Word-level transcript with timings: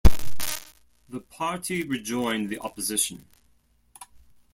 The 1.09 1.19
party 1.19 1.83
rejoined 1.83 2.49
the 2.49 2.57
opposition. 2.57 3.27